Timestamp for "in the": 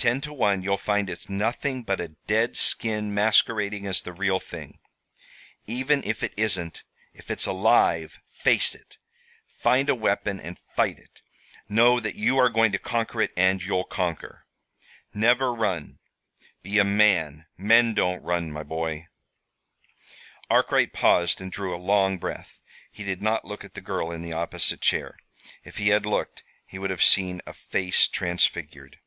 24.12-24.32